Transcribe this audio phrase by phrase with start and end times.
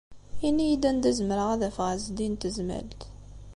[0.47, 3.01] Ini-iyi-d anda i zemreɣ ad afeɣ Ɛezdin n Tezmalt.